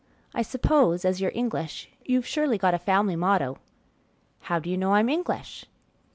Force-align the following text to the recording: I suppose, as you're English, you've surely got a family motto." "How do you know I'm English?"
I 0.33 0.41
suppose, 0.41 1.05
as 1.05 1.21
you're 1.21 1.31
English, 1.35 1.91
you've 2.03 2.25
surely 2.25 2.57
got 2.57 2.73
a 2.73 2.79
family 2.79 3.15
motto." 3.15 3.59
"How 4.39 4.57
do 4.57 4.67
you 4.67 4.75
know 4.75 4.93
I'm 4.95 5.09
English?" 5.09 5.67